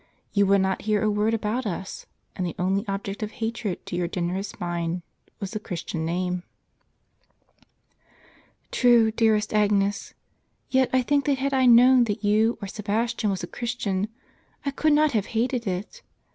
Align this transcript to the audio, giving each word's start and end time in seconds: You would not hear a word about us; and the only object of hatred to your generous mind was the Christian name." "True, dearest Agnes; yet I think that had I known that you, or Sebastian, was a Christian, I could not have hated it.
You 0.33 0.47
would 0.47 0.61
not 0.61 0.81
hear 0.85 1.03
a 1.03 1.11
word 1.11 1.35
about 1.35 1.67
us; 1.67 2.07
and 2.35 2.43
the 2.43 2.55
only 2.57 2.87
object 2.87 3.21
of 3.21 3.33
hatred 3.33 3.85
to 3.85 3.95
your 3.95 4.07
generous 4.07 4.59
mind 4.59 5.03
was 5.39 5.51
the 5.51 5.59
Christian 5.59 6.07
name." 6.07 6.41
"True, 8.71 9.11
dearest 9.11 9.53
Agnes; 9.53 10.15
yet 10.71 10.89
I 10.91 11.03
think 11.03 11.25
that 11.25 11.37
had 11.37 11.53
I 11.53 11.67
known 11.67 12.05
that 12.05 12.23
you, 12.23 12.57
or 12.63 12.67
Sebastian, 12.67 13.29
was 13.29 13.43
a 13.43 13.47
Christian, 13.47 14.07
I 14.65 14.71
could 14.71 14.93
not 14.93 15.11
have 15.11 15.27
hated 15.37 15.67
it. 15.67 16.01